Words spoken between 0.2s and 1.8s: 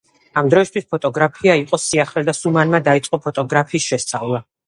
ამ დროისთვის ფოტოგრაფია იყო